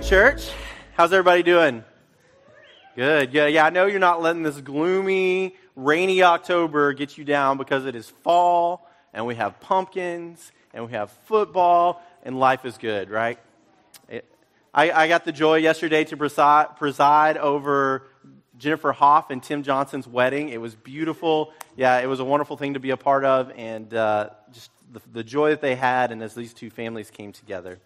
[0.00, 0.50] morning, church.
[0.94, 1.84] How's everybody doing?
[2.96, 3.34] Good.
[3.34, 3.66] Yeah, yeah.
[3.66, 8.08] I know you're not letting this gloomy, rainy October get you down because it is
[8.08, 13.38] fall and we have pumpkins and we have football and life is good, right?
[14.72, 18.06] I, I, got the joy yesterday to preside, preside over
[18.56, 20.48] Jennifer Hoff and Tim Johnson's wedding.
[20.48, 21.52] It was beautiful.
[21.76, 25.00] Yeah, it was a wonderful thing to be a part of, and uh, just the,
[25.12, 27.80] the joy that they had, and as these two families came together.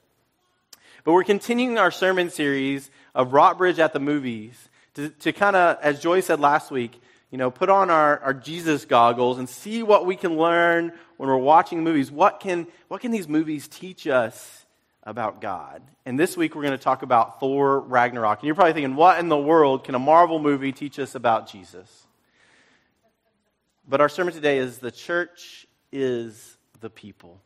[1.04, 5.76] But we're continuing our sermon series of Rockbridge at the movies to, to kind of,
[5.82, 6.98] as Joy said last week,
[7.30, 11.28] you know, put on our, our Jesus goggles and see what we can learn when
[11.28, 12.10] we're watching movies.
[12.10, 14.64] What can, what can these movies teach us
[15.02, 15.82] about God?
[16.06, 18.38] And this week we're going to talk about Thor Ragnarok.
[18.38, 21.50] And you're probably thinking, what in the world can a Marvel movie teach us about
[21.50, 22.06] Jesus?
[23.86, 27.42] But our sermon today is the church is the people.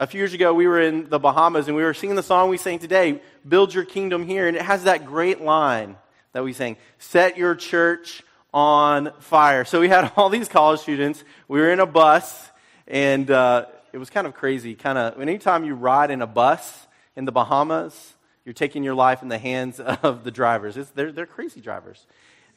[0.00, 2.50] A few years ago, we were in the Bahamas and we were singing the song
[2.50, 4.46] we sang today, Build Your Kingdom Here.
[4.46, 5.96] And it has that great line
[6.32, 8.22] that we sang, Set your church
[8.54, 9.64] on fire.
[9.64, 11.24] So we had all these college students.
[11.48, 12.48] We were in a bus
[12.86, 14.76] and uh, it was kind of crazy.
[14.76, 19.22] Kind of, anytime you ride in a bus in the Bahamas, you're taking your life
[19.22, 20.76] in the hands of the drivers.
[20.76, 22.06] It's, they're, they're crazy drivers.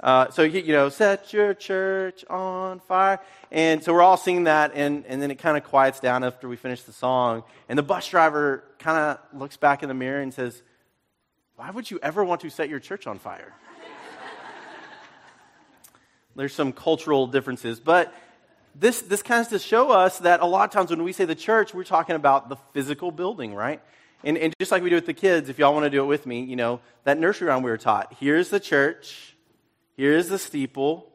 [0.02, 3.20] Uh, so, you know, set your church on fire.
[3.52, 6.50] And so we're all singing that, and, and then it kind of quiets down after
[6.50, 7.44] we finish the song.
[7.70, 10.64] And the bus driver kind of looks back in the mirror and says,
[11.56, 13.54] Why would you ever want to set your church on fire?
[16.36, 18.12] There's some cultural differences, but
[18.74, 21.26] this, this kind of to show us that a lot of times when we say
[21.26, 23.82] the church, we're talking about the physical building, right?
[24.24, 26.08] And, and just like we do with the kids, if y'all want to do it
[26.08, 28.16] with me, you know, that nursery rhyme we were taught.
[28.20, 29.36] Here's the church
[29.98, 31.12] Here's the steeple,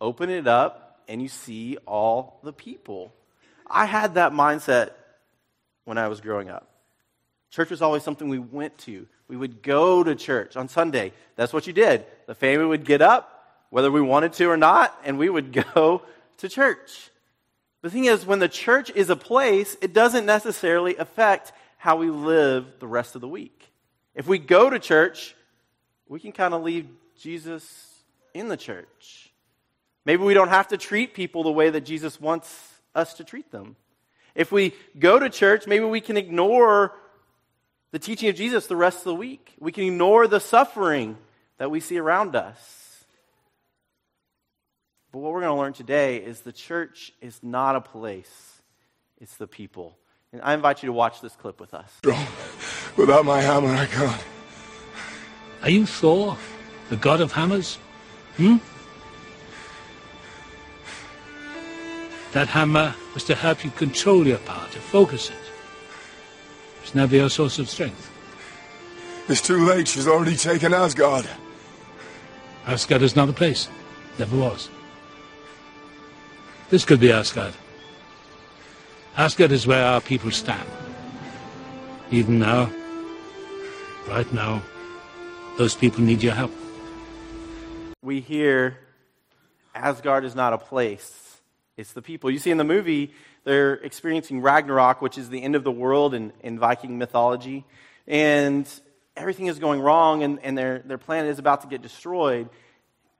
[0.00, 3.12] open it up, and you see all the people.
[3.66, 4.90] I had that mindset
[5.84, 6.68] when I was growing up.
[7.50, 9.06] Church was always something we went to.
[9.28, 11.12] We would go to church on Sunday.
[11.36, 12.04] That's what you did.
[12.26, 16.02] The family would get up, whether we wanted to or not, and we would go
[16.38, 17.10] to church.
[17.82, 22.10] The thing is, when the church is a place, it doesn't necessarily affect how we
[22.10, 23.72] live the rest of the week.
[24.14, 25.36] If we go to church,
[26.08, 26.88] we can kind of leave
[27.20, 27.85] Jesus
[28.38, 29.32] in the church.
[30.04, 32.48] Maybe we don't have to treat people the way that Jesus wants
[32.94, 33.76] us to treat them.
[34.34, 36.92] If we go to church, maybe we can ignore
[37.90, 39.54] the teaching of Jesus the rest of the week.
[39.58, 41.16] We can ignore the suffering
[41.58, 43.04] that we see around us.
[45.10, 48.60] But what we're going to learn today is the church is not a place,
[49.18, 49.96] it's the people.
[50.32, 51.90] And I invite you to watch this clip with us.
[52.96, 54.24] Without my hammer, I can't.
[55.62, 56.36] Are you Thor,
[56.90, 57.78] the god of hammers?
[58.36, 58.56] Hmm?
[62.32, 65.36] That hammer was to help you control your power, to focus it.
[66.82, 68.10] It's never your source of strength.
[69.28, 69.88] It's too late.
[69.88, 71.26] She's already taken Asgard.
[72.66, 73.68] Asgard is not a place.
[74.18, 74.68] Never was.
[76.68, 77.54] This could be Asgard.
[79.16, 80.68] Asgard is where our people stand.
[82.10, 82.70] Even now,
[84.08, 84.62] right now,
[85.56, 86.52] those people need your help
[88.06, 88.78] we hear
[89.74, 91.38] Asgard is not a place,
[91.76, 92.30] it's the people.
[92.30, 93.12] You see, in the movie,
[93.42, 97.64] they're experiencing Ragnarok, which is the end of the world in, in Viking mythology.
[98.06, 98.66] And
[99.16, 102.48] everything is going wrong, and, and their, their planet is about to get destroyed.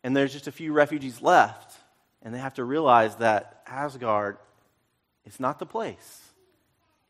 [0.05, 1.77] And there's just a few refugees left.
[2.23, 4.39] And they have to realize that Asgard
[5.25, 6.23] is not the place,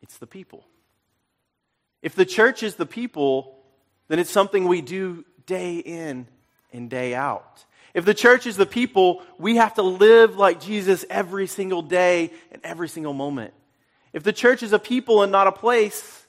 [0.01, 0.65] it's the people.
[2.01, 3.55] If the church is the people,
[4.07, 6.27] then it's something we do day in
[6.71, 7.65] and day out.
[7.93, 12.31] If the church is the people, we have to live like Jesus every single day
[12.51, 13.53] and every single moment.
[14.13, 16.25] If the church is a people and not a place,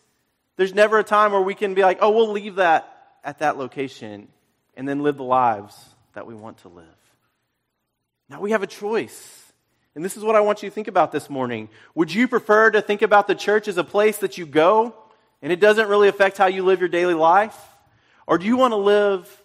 [0.56, 2.92] there's never a time where we can be like, oh, we'll leave that
[3.22, 4.28] at that location
[4.76, 5.74] and then live the lives
[6.14, 6.84] that we want to live.
[8.28, 9.52] Now we have a choice.
[9.94, 11.68] And this is what I want you to think about this morning.
[11.94, 14.94] Would you prefer to think about the church as a place that you go
[15.42, 17.58] and it doesn't really affect how you live your daily life?
[18.26, 19.42] Or do you want to live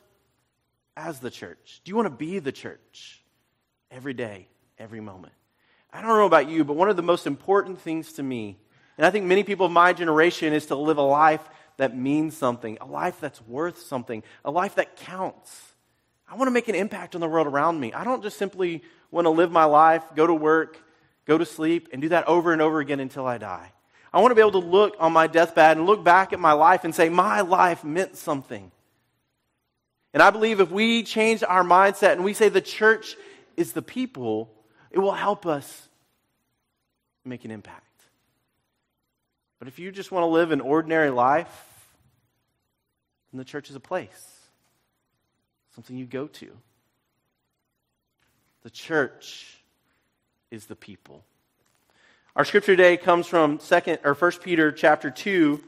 [0.96, 1.82] as the church?
[1.84, 3.24] Do you want to be the church
[3.92, 4.48] every day,
[4.78, 5.34] every moment?
[5.92, 8.58] I don't know about you, but one of the most important things to me,
[8.98, 11.42] and I think many people of my generation, is to live a life
[11.78, 15.74] that means something, a life that's worth something, a life that counts.
[16.28, 17.94] I want to make an impact on the world around me.
[17.94, 20.80] I don't just simply want to live my life, go to work,
[21.26, 23.72] go to sleep, and do that over and over again until I die.
[24.12, 26.54] I want to be able to look on my deathbed and look back at my
[26.54, 28.72] life and say, my life meant something.
[30.14, 33.16] And I believe if we change our mindset and we say the church
[33.58, 34.54] is the people,
[34.92, 35.88] it will help us
[37.26, 37.82] make an impact.
[39.60, 41.74] But if you just want to live an ordinary life,
[43.32, 44.30] then the church is a place,
[45.74, 46.52] something you go to.
[48.62, 49.58] The church
[50.52, 51.24] is the people.
[52.36, 55.64] Our scripture today comes from second or first Peter chapter 2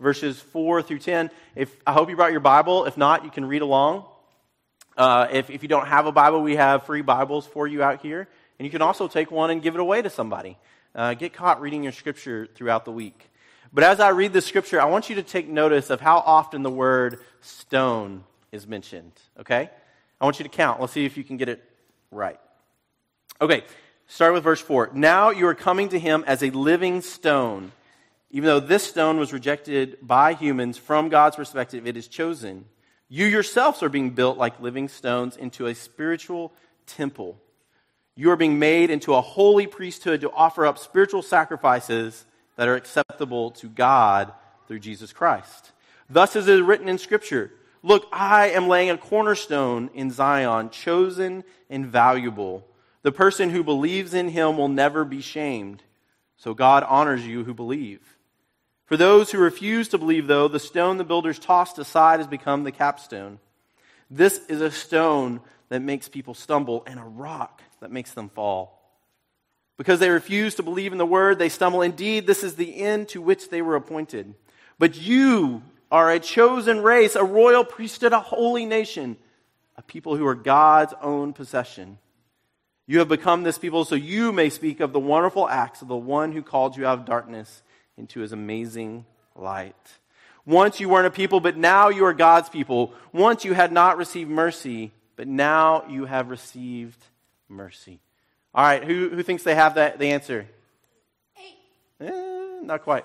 [0.00, 1.30] verses 4 through 10.
[1.54, 2.86] If I hope you brought your Bible.
[2.86, 4.04] If not, you can read along.
[4.96, 8.02] Uh, if, if you don't have a Bible, we have free Bibles for you out
[8.02, 8.26] here.
[8.58, 10.58] And you can also take one and give it away to somebody.
[10.94, 13.30] Uh, get caught reading your scripture throughout the week.
[13.72, 16.62] But as I read the scripture, I want you to take notice of how often
[16.62, 19.70] the word stone is mentioned, okay?
[20.20, 20.80] I want you to count.
[20.80, 21.62] Let's see if you can get it
[22.10, 22.40] right.
[23.40, 23.62] Okay,
[24.08, 24.90] start with verse 4.
[24.92, 27.70] Now you are coming to him as a living stone.
[28.30, 32.64] Even though this stone was rejected by humans, from God's perspective, it is chosen.
[33.08, 36.52] You yourselves are being built like living stones into a spiritual
[36.86, 37.40] temple.
[38.14, 42.24] You are being made into a holy priesthood to offer up spiritual sacrifices
[42.56, 44.32] that are acceptable to God
[44.68, 45.72] through Jesus Christ.
[46.08, 47.50] Thus is it written in Scripture
[47.82, 52.66] Look, I am laying a cornerstone in Zion, chosen and valuable.
[53.02, 55.82] The person who believes in him will never be shamed.
[56.36, 58.00] So God honors you who believe.
[58.90, 62.64] For those who refuse to believe, though, the stone the builders tossed aside has become
[62.64, 63.38] the capstone.
[64.10, 68.82] This is a stone that makes people stumble and a rock that makes them fall.
[69.78, 71.82] Because they refuse to believe in the word, they stumble.
[71.82, 74.34] Indeed, this is the end to which they were appointed.
[74.76, 75.62] But you
[75.92, 79.16] are a chosen race, a royal priesthood, a holy nation,
[79.76, 81.98] a people who are God's own possession.
[82.88, 85.94] You have become this people so you may speak of the wonderful acts of the
[85.94, 87.62] one who called you out of darkness
[87.96, 89.04] into his amazing
[89.36, 89.74] light.
[90.46, 92.92] Once you weren't a people, but now you are God's people.
[93.12, 97.04] Once you had not received mercy, but now you have received
[97.48, 98.00] mercy.
[98.54, 100.46] All right, who, who thinks they have that, the answer?
[101.38, 102.08] Eight.
[102.08, 103.04] Eh, not quite.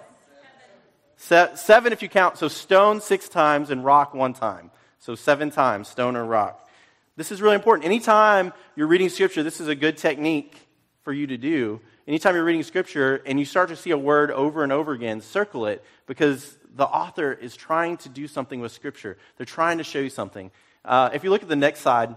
[1.18, 1.58] Seven.
[1.58, 2.38] seven if you count.
[2.38, 4.72] So stone six times and rock one time.
[5.00, 6.68] So seven times, stone or rock.
[7.16, 7.86] This is really important.
[7.86, 10.65] Anytime you're reading scripture, this is a good technique
[11.06, 11.80] for you to do.
[12.08, 15.22] Anytime you're reading scripture and you start to see a word over and over again,
[15.22, 19.18] circle it because the author is trying to do something with scripture.
[19.38, 20.52] They're trying to show you something.
[20.84, 22.16] Uh, if you look at the next slide,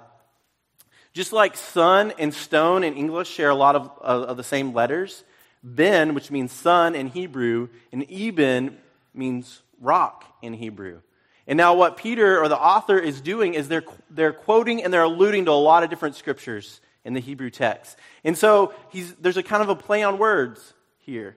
[1.12, 5.22] just like son and stone in English share a lot of, of the same letters,
[5.62, 8.78] Ben, which means son in Hebrew, and Eben
[9.12, 11.00] means rock in Hebrew.
[11.46, 15.02] And now, what Peter or the author is doing is they're, they're quoting and they're
[15.02, 17.98] alluding to a lot of different scriptures in the Hebrew text.
[18.22, 18.74] And so,
[19.18, 21.36] there's a kind of a play on words here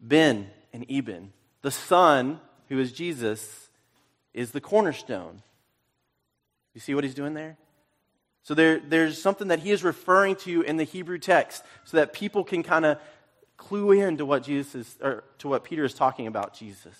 [0.00, 1.32] Ben and Eben.
[1.62, 3.68] The Son, who is Jesus,
[4.32, 5.42] is the cornerstone.
[6.74, 7.58] You see what he's doing there?
[8.44, 12.12] So there, there's something that he is referring to in the Hebrew text so that
[12.12, 12.98] people can kind of
[13.56, 16.94] clue in to what Jesus is, or to what Peter is talking about Jesus.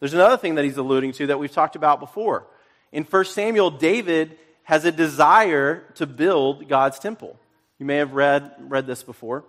[0.00, 2.46] There's another thing that he's alluding to that we've talked about before.
[2.92, 7.38] In 1 Samuel, David has a desire to build God's temple.
[7.78, 9.44] You may have read, read this before.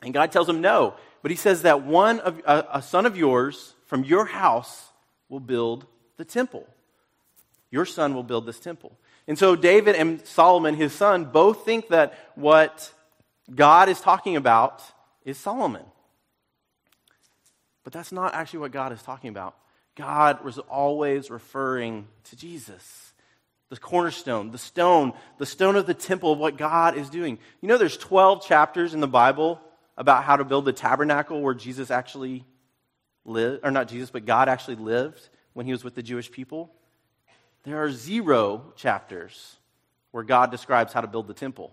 [0.00, 0.94] And God tells him no.
[1.22, 4.88] But he says that one of, a, a son of yours from your house
[5.28, 5.86] will build
[6.16, 6.66] the temple.
[7.70, 8.98] Your son will build this temple.
[9.28, 12.92] And so David and Solomon, his son, both think that what
[13.54, 14.82] God is talking about
[15.24, 15.84] is Solomon.
[17.84, 19.56] But that's not actually what God is talking about.
[19.94, 23.12] God was always referring to Jesus,
[23.72, 27.38] the cornerstone, the stone, the stone of the temple of what God is doing.
[27.62, 29.62] You know, there's 12 chapters in the Bible
[29.96, 32.44] about how to build the tabernacle where Jesus actually
[33.24, 36.70] lived, or not Jesus, but God actually lived when he was with the Jewish people.
[37.62, 39.56] There are zero chapters
[40.10, 41.72] where God describes how to build the temple.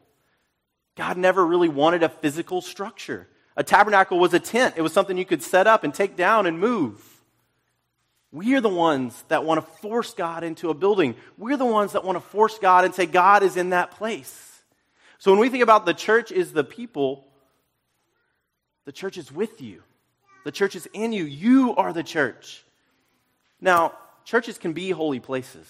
[0.96, 3.28] God never really wanted a physical structure.
[3.58, 6.46] A tabernacle was a tent, it was something you could set up and take down
[6.46, 7.19] and move.
[8.32, 11.16] We are the ones that want to force God into a building.
[11.38, 14.62] We're the ones that want to force God and say, God is in that place.
[15.18, 17.26] So when we think about the church is the people,
[18.86, 19.82] the church is with you.
[20.46, 21.26] The church is in you.
[21.26, 22.64] You are the church.
[23.60, 23.94] Now,
[24.24, 25.68] churches can be holy places.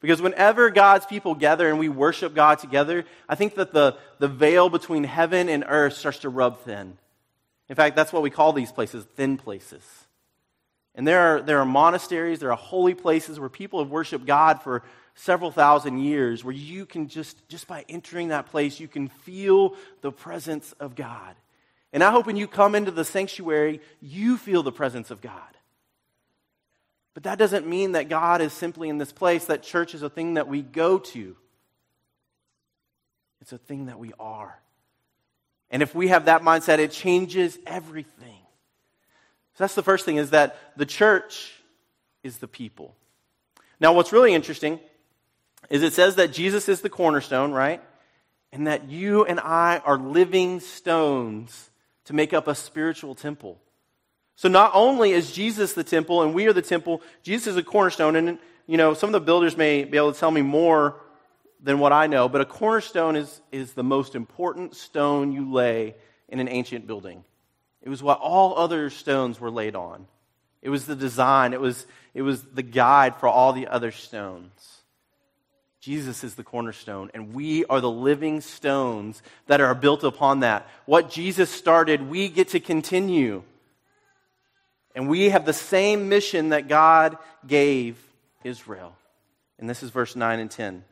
[0.00, 4.28] Because whenever God's people gather and we worship God together, I think that the, the
[4.28, 6.98] veil between heaven and earth starts to rub thin.
[7.70, 9.82] In fact, that's what we call these places thin places.
[10.94, 14.62] And there are, there are monasteries, there are holy places where people have worshiped God
[14.62, 14.82] for
[15.16, 19.76] several thousand years, where you can just, just by entering that place, you can feel
[20.02, 21.34] the presence of God.
[21.92, 25.40] And I hope when you come into the sanctuary, you feel the presence of God.
[27.14, 30.10] But that doesn't mean that God is simply in this place, that church is a
[30.10, 31.36] thing that we go to.
[33.40, 34.58] It's a thing that we are.
[35.70, 38.43] And if we have that mindset, it changes everything.
[39.54, 41.52] So that's the first thing is that the church
[42.22, 42.96] is the people.
[43.78, 44.80] Now, what's really interesting
[45.70, 47.82] is it says that Jesus is the cornerstone, right?
[48.52, 51.70] And that you and I are living stones
[52.04, 53.60] to make up a spiritual temple.
[54.36, 57.62] So not only is Jesus the temple and we are the temple, Jesus is a
[57.62, 58.16] cornerstone.
[58.16, 61.00] And, you know, some of the builders may be able to tell me more
[61.62, 65.94] than what I know, but a cornerstone is, is the most important stone you lay
[66.28, 67.24] in an ancient building.
[67.84, 70.06] It was what all other stones were laid on.
[70.62, 74.50] It was the design, it was, it was the guide for all the other stones.
[75.80, 80.66] Jesus is the cornerstone, and we are the living stones that are built upon that.
[80.86, 83.42] What Jesus started, we get to continue.
[84.94, 87.98] And we have the same mission that God gave
[88.44, 88.96] Israel.
[89.58, 90.84] And this is verse 9 and 10.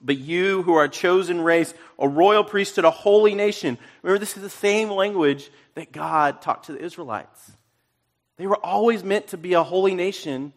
[0.00, 3.78] But you who are a chosen race, a royal priesthood, a holy nation.
[4.02, 7.52] Remember, this is the same language that God talked to the Israelites.
[8.38, 10.54] They were always meant to be a holy nation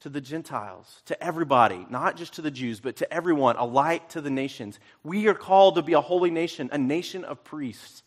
[0.00, 4.10] to the Gentiles, to everybody, not just to the Jews, but to everyone, a light
[4.10, 4.78] to the nations.
[5.02, 8.02] We are called to be a holy nation, a nation of priests.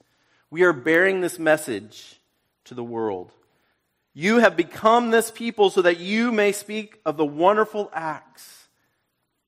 [0.51, 2.19] We are bearing this message
[2.65, 3.31] to the world.
[4.13, 8.67] You have become this people so that you may speak of the wonderful acts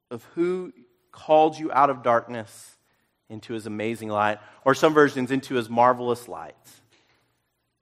[0.10, 0.72] of who
[1.12, 2.76] called you out of darkness
[3.30, 6.56] into his amazing light, or some versions, into his marvelous light.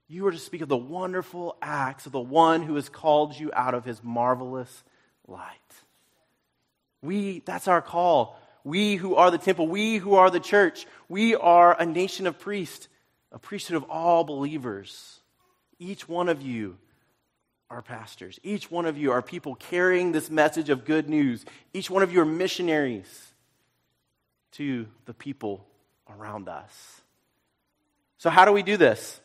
[0.06, 3.50] You are to speak of the wonderful acts of the one who has called you
[3.52, 4.84] out of his marvelous
[5.26, 5.58] light.
[7.02, 8.38] We, that's our call.
[8.62, 12.38] We who are the temple, we who are the church, we are a nation of
[12.38, 12.88] priests,
[13.32, 15.20] a priesthood of all believers.
[15.78, 16.76] Each one of you
[17.70, 18.38] are pastors.
[18.42, 21.44] Each one of you are people carrying this message of good news.
[21.72, 23.08] Each one of you are missionaries
[24.52, 25.64] to the people
[26.08, 27.00] around us.
[28.18, 29.20] So, how do we do this?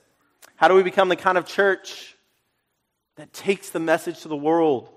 [0.56, 2.16] How do we become the kind of church
[3.16, 4.90] that takes the message to the world?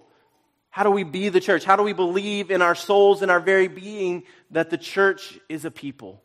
[0.71, 1.65] How do we be the church?
[1.65, 5.65] How do we believe in our souls and our very being that the church is
[5.65, 6.23] a people?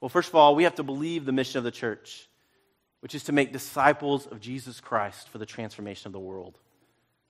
[0.00, 2.28] Well, first of all, we have to believe the mission of the church,
[3.02, 6.56] which is to make disciples of Jesus Christ for the transformation of the world.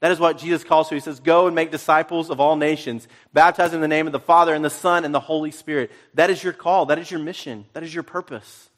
[0.00, 0.94] That is what Jesus calls to.
[0.94, 4.20] He says, Go and make disciples of all nations, baptizing in the name of the
[4.20, 5.90] Father and the Son and the Holy Spirit.
[6.12, 6.86] That is your call.
[6.86, 7.64] That is your mission.
[7.72, 8.68] That is your purpose.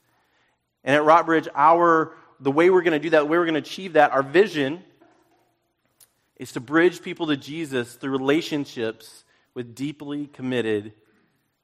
[0.85, 3.55] And at Rockbridge, our the way we're going to do that, the way we're going
[3.55, 4.85] to achieve that, our vision
[6.37, 9.25] is to bridge people to Jesus through relationships
[9.55, 10.93] with deeply committed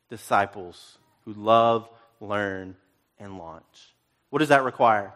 [0.09, 1.89] disciples who love,
[2.21, 2.77] learn,
[3.19, 3.95] and launch.
[4.31, 5.13] What does that require?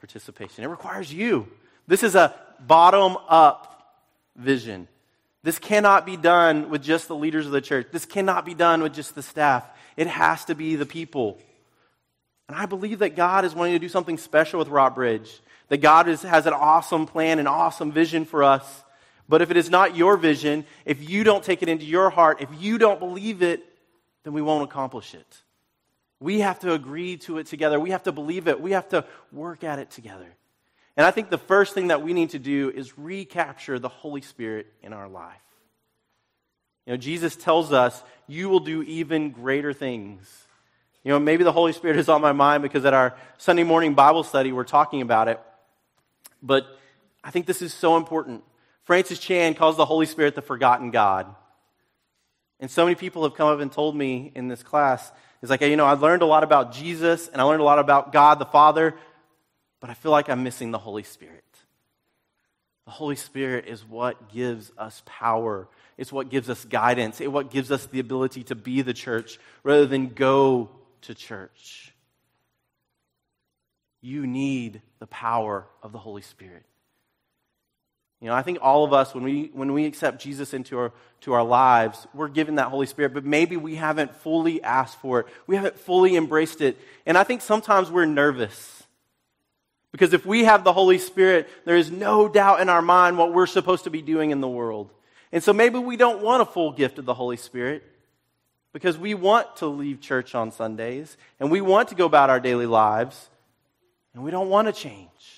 [0.00, 0.64] Participation.
[0.64, 1.48] It requires you.
[1.86, 3.96] This is a bottom up
[4.36, 4.88] vision.
[5.42, 7.88] This cannot be done with just the leaders of the church.
[7.92, 9.64] This cannot be done with just the staff.
[9.96, 11.38] It has to be the people.
[12.48, 15.40] And I believe that God is wanting to do something special with Rockbridge.
[15.68, 18.84] That God is, has an awesome plan, an awesome vision for us.
[19.28, 22.40] But if it is not your vision, if you don't take it into your heart,
[22.40, 23.62] if you don't believe it,
[24.24, 25.42] then we won't accomplish it.
[26.20, 27.78] We have to agree to it together.
[27.78, 28.60] We have to believe it.
[28.60, 30.34] We have to work at it together.
[30.96, 34.20] And I think the first thing that we need to do is recapture the Holy
[34.20, 35.36] Spirit in our life.
[36.86, 40.46] You know, Jesus tells us, you will do even greater things.
[41.04, 43.94] You know, maybe the Holy Spirit is on my mind because at our Sunday morning
[43.94, 45.40] Bible study, we're talking about it.
[46.42, 46.66] But
[47.22, 48.42] I think this is so important.
[48.82, 51.32] Francis Chan calls the Holy Spirit the forgotten God.
[52.58, 55.60] And so many people have come up and told me in this class, it's like,
[55.60, 58.38] you know, I learned a lot about Jesus and I learned a lot about God
[58.38, 58.94] the Father,
[59.80, 61.44] but I feel like I'm missing the Holy Spirit.
[62.84, 65.68] The Holy Spirit is what gives us power
[65.98, 67.20] it's what gives us guidance.
[67.20, 70.70] It's what gives us the ability to be the church rather than go
[71.02, 71.92] to church.
[74.00, 76.64] You need the power of the Holy Spirit.
[78.20, 80.92] You know, I think all of us, when we, when we accept Jesus into our,
[81.20, 85.20] to our lives, we're given that Holy Spirit, but maybe we haven't fully asked for
[85.20, 85.26] it.
[85.46, 86.78] We haven't fully embraced it.
[87.06, 88.82] And I think sometimes we're nervous.
[89.92, 93.32] Because if we have the Holy Spirit, there is no doubt in our mind what
[93.32, 94.90] we're supposed to be doing in the world.
[95.30, 97.84] And so maybe we don't want a full gift of the Holy Spirit
[98.72, 102.40] because we want to leave church on Sundays and we want to go about our
[102.40, 103.28] daily lives
[104.14, 105.37] and we don't want to change.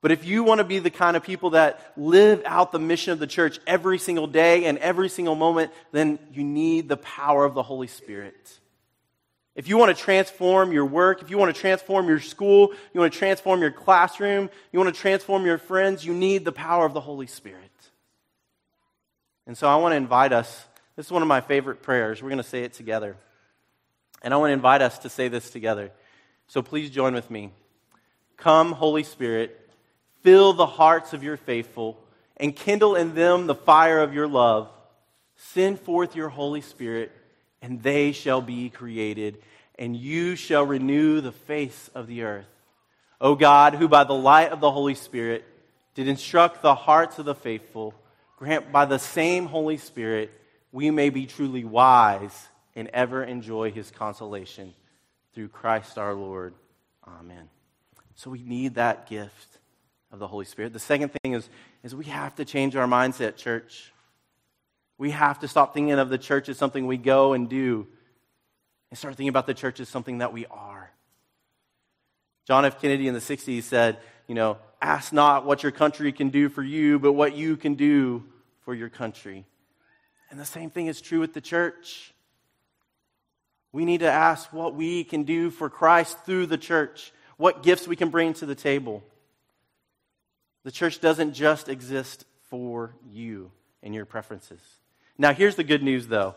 [0.00, 3.12] But if you want to be the kind of people that live out the mission
[3.12, 7.44] of the church every single day and every single moment, then you need the power
[7.44, 8.60] of the Holy Spirit.
[9.56, 13.00] If you want to transform your work, if you want to transform your school, you
[13.00, 16.86] want to transform your classroom, you want to transform your friends, you need the power
[16.86, 17.72] of the Holy Spirit.
[19.48, 20.64] And so I want to invite us.
[20.94, 22.22] This is one of my favorite prayers.
[22.22, 23.16] We're going to say it together.
[24.22, 25.90] And I want to invite us to say this together.
[26.46, 27.50] So please join with me.
[28.36, 29.67] Come, Holy Spirit,
[30.22, 31.98] Fill the hearts of your faithful
[32.36, 34.68] and kindle in them the fire of your love.
[35.36, 37.12] Send forth your Holy Spirit,
[37.62, 39.38] and they shall be created,
[39.78, 42.46] and you shall renew the face of the earth.
[43.20, 45.44] O God, who by the light of the Holy Spirit
[45.94, 47.94] did instruct the hearts of the faithful,
[48.36, 50.30] grant by the same Holy Spirit
[50.70, 54.74] we may be truly wise and ever enjoy his consolation
[55.34, 56.54] through Christ our Lord.
[57.06, 57.48] Amen.
[58.14, 59.57] So we need that gift
[60.10, 60.72] of the Holy Spirit.
[60.72, 61.48] The second thing is,
[61.82, 63.92] is we have to change our mindset, church.
[64.96, 67.86] We have to stop thinking of the church as something we go and do
[68.90, 70.90] and start thinking about the church as something that we are.
[72.46, 72.80] John F.
[72.80, 76.62] Kennedy in the 60s said, you know, ask not what your country can do for
[76.62, 78.24] you, but what you can do
[78.64, 79.44] for your country.
[80.30, 82.14] And the same thing is true with the church.
[83.72, 87.86] We need to ask what we can do for Christ through the church, what gifts
[87.86, 89.04] we can bring to the table.
[90.64, 93.50] The church doesn't just exist for you
[93.82, 94.60] and your preferences.
[95.16, 96.34] Now, here's the good news, though,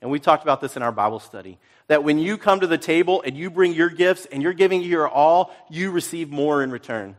[0.00, 1.58] and we talked about this in our Bible study
[1.88, 4.82] that when you come to the table and you bring your gifts and you're giving
[4.82, 7.16] your all, you receive more in return.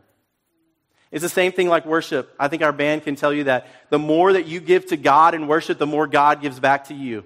[1.10, 2.34] It's the same thing like worship.
[2.38, 3.66] I think our band can tell you that.
[3.88, 6.94] The more that you give to God in worship, the more God gives back to
[6.94, 7.24] you.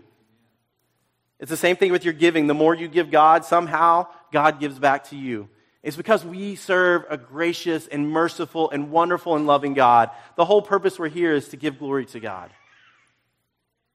[1.40, 2.46] It's the same thing with your giving.
[2.46, 5.48] The more you give God, somehow God gives back to you.
[5.82, 10.10] It's because we serve a gracious and merciful and wonderful and loving God.
[10.36, 12.50] The whole purpose we're here is to give glory to God.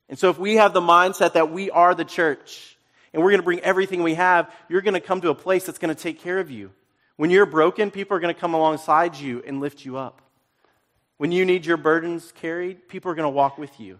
[0.10, 2.77] And so if we have the mindset that we are the church
[3.13, 5.65] and we're going to bring everything we have, you're going to come to a place
[5.65, 6.72] that's going to take care of you.
[7.15, 10.21] When you're broken, people are going to come alongside you and lift you up.
[11.17, 14.00] When you need your burdens carried, people are going to walk with you.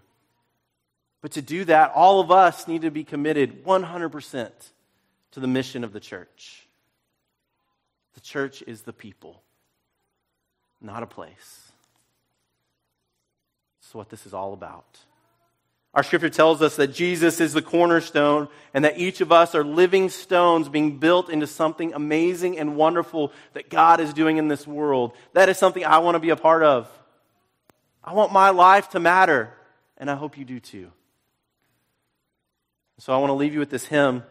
[1.20, 4.50] But to do that, all of us need to be committed 100%
[5.32, 6.67] to the mission of the church.
[8.18, 9.44] The church is the people,
[10.80, 11.70] not a place.
[13.80, 14.98] That's what this is all about.
[15.94, 19.62] Our scripture tells us that Jesus is the cornerstone and that each of us are
[19.62, 24.66] living stones being built into something amazing and wonderful that God is doing in this
[24.66, 25.12] world.
[25.34, 26.90] That is something I want to be a part of.
[28.02, 29.54] I want my life to matter,
[29.96, 30.90] and I hope you do too.
[32.98, 34.24] So I want to leave you with this hymn.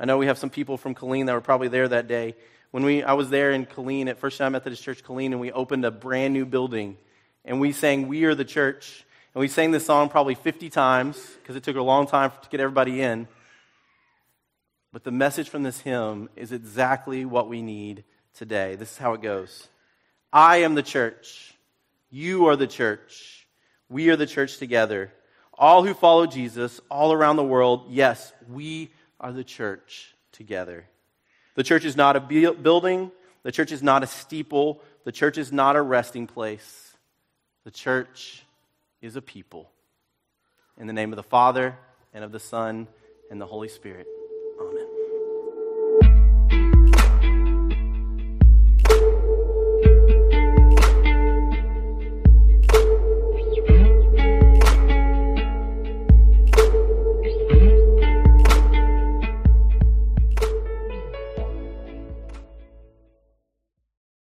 [0.00, 2.34] I know we have some people from Killeen that were probably there that day.
[2.74, 5.52] When we, I was there in Killeen at First Time Methodist Church Killeen, and we
[5.52, 6.96] opened a brand new building,
[7.44, 11.16] and we sang "We Are the Church." And we sang this song probably 50 times
[11.40, 13.28] because it took a long time to get everybody in.
[14.92, 18.02] But the message from this hymn is exactly what we need
[18.36, 18.74] today.
[18.74, 19.68] This is how it goes
[20.32, 21.54] I am the church.
[22.10, 23.46] You are the church.
[23.88, 25.12] We are the church together.
[25.56, 30.88] All who follow Jesus all around the world, yes, we are the church together.
[31.54, 33.10] The church is not a building.
[33.42, 34.80] The church is not a steeple.
[35.04, 36.96] The church is not a resting place.
[37.64, 38.44] The church
[39.00, 39.70] is a people.
[40.78, 41.78] In the name of the Father,
[42.12, 42.88] and of the Son,
[43.30, 44.06] and the Holy Spirit.